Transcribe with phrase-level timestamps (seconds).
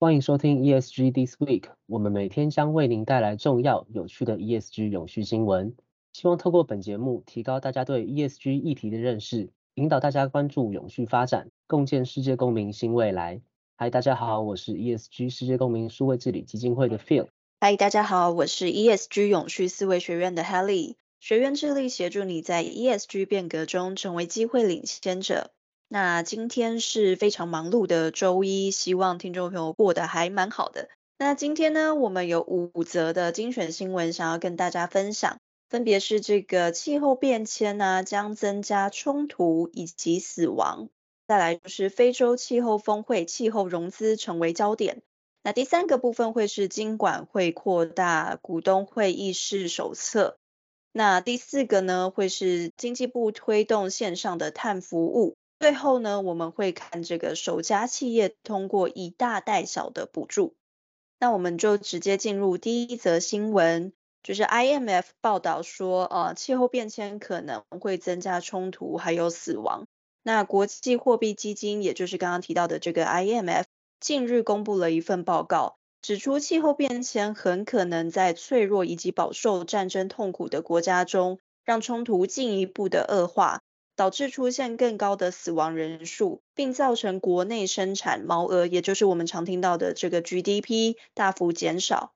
[0.00, 5.74] 欢迎收听 ESG This Week，我们每天将为您带来重要、有趣的 ESG 永续新闻。
[6.12, 13.40] 希望透过本节目，提高大家对 ESG 议题的认识，引导大家关注永续发展，共建世界公民新未来。
[13.74, 17.26] 嗨，大家好，我是 ESG 世界公民数位治理基金会的 Phil。
[17.58, 20.94] 嗨，大家好，我是 ESG 永续思维学院的 Helly。
[21.18, 25.50] 学院致力协助你在 ESG 变革中成为机会领先者。
[25.90, 30.90] 那今天是非常忙碌的周一，希望听众朋友过得还蛮好的。
[31.16, 35.38] 那今天呢，我们有五则的精选新闻想要跟大家分享，
[35.70, 40.90] 分别是这个气候变迁呢、将增加冲突以及死亡，
[41.26, 45.00] 再来就是非洲气候峰会气候融资成为焦点。
[45.42, 50.36] 那第三个部分会是金管会扩大股东会议事手册。
[50.92, 55.34] 那第四个呢，会是经济部推动线上的碳服务。
[55.58, 60.54] 最后呢，我们会看这个首家企业通过以大带小的补助。
[61.18, 63.92] 那我们就直接进入第一则新闻，
[64.22, 69.88] 就是 IMF 报道说，呃，气候变迁可能会增加冲突还有死亡。
[70.22, 73.64] 那国际货币基金，也就是刚刚提到的这个 IMF，
[73.98, 83.62] 近日公布了一份报告，指出气候变迁很可能在脆弱以及饱受战争痛苦的国家中，让冲突进一步的恶化。
[83.98, 92.12] 导致出现更高的死亡人数，并造成国内生产毛额，也就是我们常听到的这个 GDP 大幅减少。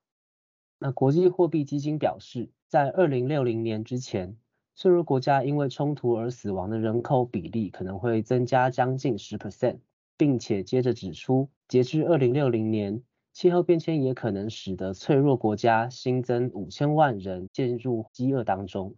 [0.79, 4.37] 那国际货币基金表示，在二零六零年之前，
[4.75, 9.79] 脆弱国家因为冲突而死亡的人口比例可能会增加将近十 percent，
[10.15, 18.95] 并且接着指出，截至二零六零年，气候变迁也可能使得脆弱国家新增五千万人进入饥饿当中。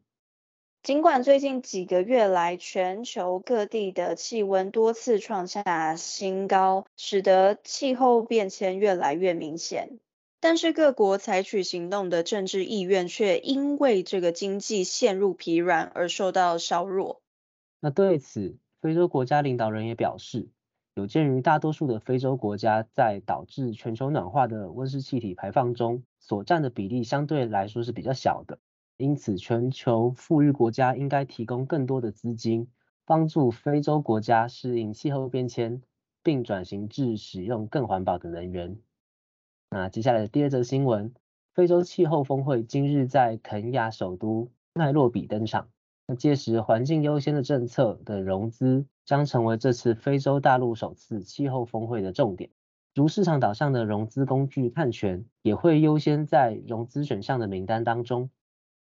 [0.86, 9.98] 尽管最近几个月来，全球各地的气温多次创下新高，使得气候变迁越来越明显，
[10.40, 17.20] 但是各国采取行动的政治意愿却因为这个经济陷入疲软而受到削弱。
[17.80, 20.50] 那对此，非洲国家领导人也表示，
[20.94, 28.60] 有鉴于大多数的非洲国家在导致全球暖化的温室气体排放中所占的比例相对来说是比较小的。
[28.98, 32.68] 因此，全球富裕国家应该提供更多的资金，
[33.06, 35.82] 帮助非洲国家适应气候变迁，
[36.24, 38.78] 并转型至使用更环保的能源。
[39.70, 41.14] 那接下来的第二则新闻，
[41.54, 45.68] 非洲气候峰会今日在肯亚首都奈洛比登场。
[46.08, 52.50] 那届时，环境优先的政策的融资将成为这次非洲大陆首次气候峰会的重点。
[52.94, 58.30] 如市场导向的融资工具碳权也会优先在融资选项的名单当中。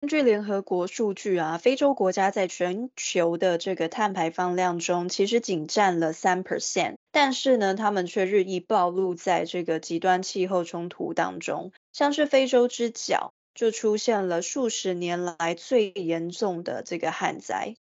[0.05, 11.71] 根据联合国数据啊，非洲国家在全球的这个碳排放量中，其实仅占了三 percent，但是呢，他们却日益暴露在这个极端气候冲突当中。
[11.91, 17.75] 像是非洲之角，就出现了数十年来最严重的这个旱灾。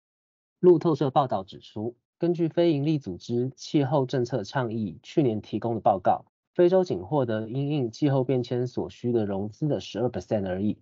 [0.61, 6.23] 路透社报道指出，根据非营利组织气候政策倡议去年提供的报告，
[6.53, 10.77] 非洲仅获得因应气候变迁所需的融资的十二 percent 而已。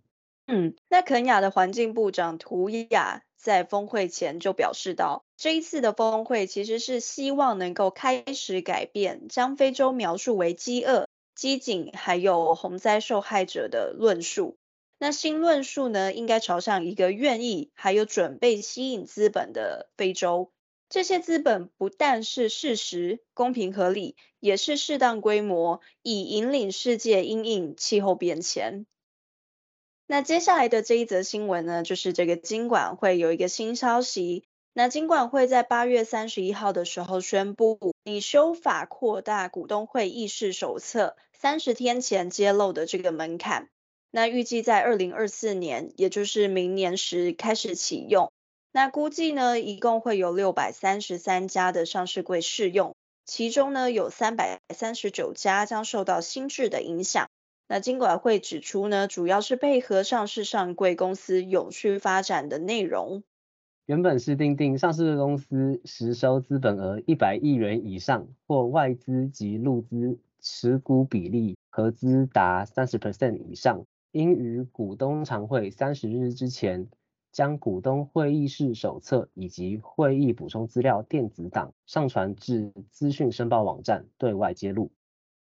[0.54, 14.58] 嗯，那肯亚的环境部长图伊亚在峰会前就表示到，这一次的峰会其实是希望能够开始改变将非洲描述为饥饿、饥馑还有洪灾受害者的论述。
[15.00, 20.52] 那新论述呢，应该朝向一个愿意还有准备吸引资本的非洲。
[20.90, 28.86] 这些资本不但是事实、公平合理，也是适当规模，以引领世界因应气候变迁。
[30.12, 34.44] 那接下来的这一则新闻呢，就是这个金管会有一个新消息。
[34.74, 43.70] 那金管会在八月三十一号的时候宣布，拟修法扩大股东会议事手册三十天前揭露的这个门槛。
[44.10, 48.34] 那预计在二零二四年，也就是明年时开始启用。
[48.74, 57.30] 那估计呢，一共会有六百三十三家的上市柜适用，其中呢有三百三十九家将受到新制的影响。
[57.72, 63.24] 那金管会指出呢，主要是配合上市上柜公司永续发展的内容。
[63.86, 76.90] 原本是定定上市的公司实收资本额一百亿元以上，或外资及陆资持股比例合资达三十 percent 以上，应于股东常会三十日之前，
[77.32, 84.92] 将股东会议室手册以及会议补充资料电子档上传至资讯申报网站，对外揭露。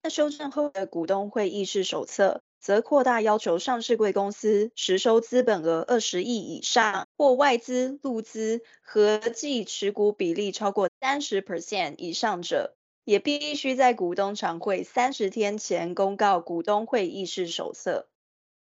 [0.06, 18.08] 那修正后的股东会议事手册，则扩大要求上市贵公司实收资本额二十亿以上，或外资、入资合计持股比例超过三十 percent 以上者，也必须在股东常会三十天前公告股东会议事手册。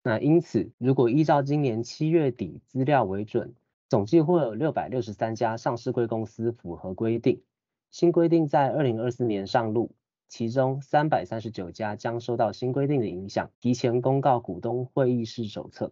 [0.02, 3.54] 那因此，如果依照今年七月底资料为准，
[3.90, 7.44] 总计会有六百六十三家上市贵公司符合规定。
[7.92, 9.92] 新规定在二零二四年上路，
[10.34, 15.92] 其中三百三十九家将受到新规定的影响，提前公告股东会议室手册。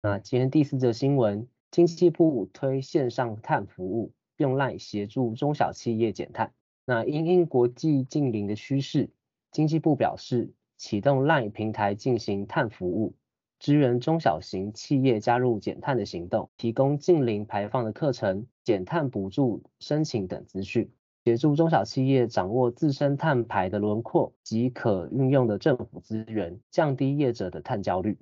[0.00, 6.52] 那今天第四则新闻，经济部推线上碳服务，用 LINE 协助中小企业减碳。
[6.84, 9.10] 那因应国际近零的趋势，
[9.50, 10.52] 经济部表示。
[10.76, 13.16] 启动 LINE 平台进行碳服务，
[13.58, 20.92] 支援中小型企业加入减碳的行动，提供近零排放的课程、减碳补助申请等资讯，
[21.24, 28.18] 协助中小企业掌握自身碳排的轮廓及可运用的政府资源，降低业者的碳焦虑。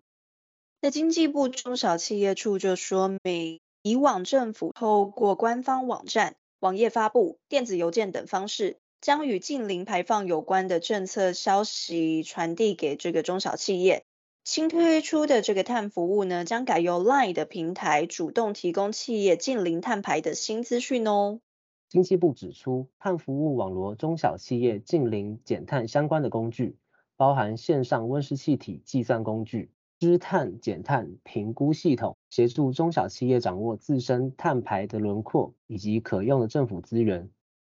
[0.81, 8.79] 那经济部中小企业处就说明，以往政府透过官方网站、网页发布、电子邮件等方式。
[9.03, 14.05] 将与近零排放有关的政策消息传递给这个中小企业。
[14.43, 21.41] 新推出的这个碳服务呢，将改由 LINE 的平台主动提供企业近零碳排的新资讯哦。
[21.89, 26.77] 经济部指出，碳服务网罗中小企业净零减碳相关的工具，
[27.17, 37.31] 包含线上温室气体计算工具、知碳减碳评估系统，协助中小企业掌握自身碳排的轮廓以及可用的政府资源。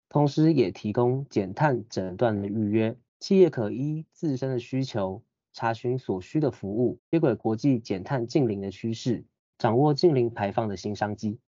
[0.10, 5.24] 同时也提供减碳诊断的预约，企业可依自身的需求
[5.54, 9.26] 查询所需的服务，接轨国际减碳净零的趋势，
[9.58, 11.40] 掌握净零排放的新商机。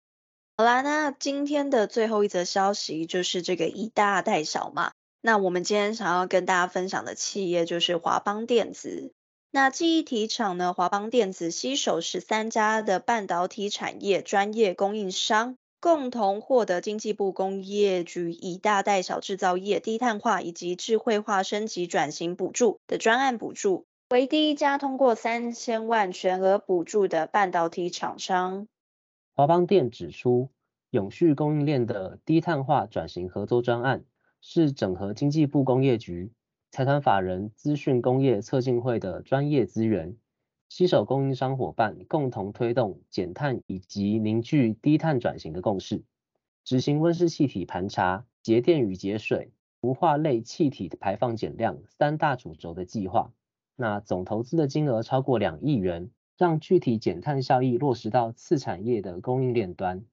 [0.57, 4.91] 好啦，那今天的最后一则消息就是这个以大带小嘛。
[5.21, 9.11] 那我们今天想要跟大家分享的企业就是华邦电子。
[9.51, 15.57] 那记忆体厂呢，华邦电子携手十三家的半导体产业专业供应商。
[15.81, 28.67] 共同获得经济部工业局以大带小制造业低碳化以及智慧化升级转型补助的专案补助，为第一家通过三千万全额补助的半导体厂商。
[29.37, 30.49] 华邦电指出，
[30.91, 34.05] 永续供应链的低碳化转型合作专案
[34.39, 36.31] 是整合经济部工业局、
[36.71, 40.15] 财团法人资讯工业策进会的专业资源。
[40.69, 46.05] 携手供应商伙伴，共同推动减碳以及凝聚低碳转型的共识，
[46.63, 53.33] 执行温室气体盘查、节电与节水、氟化类气体排放减量三大主轴的计划。
[53.75, 60.03] 那总投资的金额超过两亿元，让具体减碳效益落实到次产业的供应链端。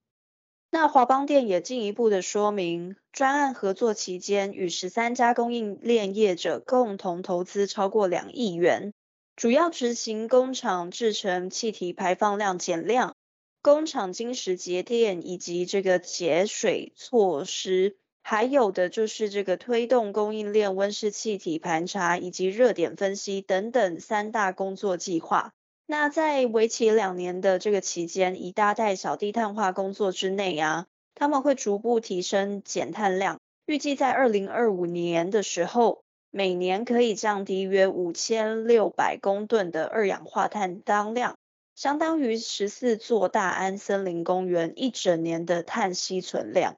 [0.70, 8.94] 那华邦电也进一步的说明，专案合作期间，与十三家供应链业者共同投资超过两亿元。
[9.36, 13.16] 主要执行工厂制成气体排放量减量、
[13.62, 25.52] 工厂经时节电以及这个节水措施，还有的就是这个推动供应链温室气体盘查以及热点分析等等三大工作计划。
[25.92, 36.02] 那在为期两年的这个期间，以大带小低碳化工作之内啊，他们会逐步提升减碳量，预计在二零二五年的时候。
[36.30, 41.36] 每年可以降低约五千六百公吨的二氧化碳当量，
[41.74, 46.76] 相当于十四座大安森林公园一整年的碳吸存量。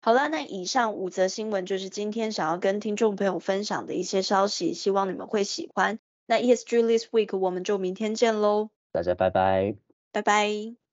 [0.00, 5.98] 好了，那以上五则新闻就是今天想要跟听众朋友分享的一些消息，希望你们会喜欢。
[6.28, 9.74] 那 ESG This Week 我们就明天见喽，大家拜拜，
[10.12, 10.87] 拜拜。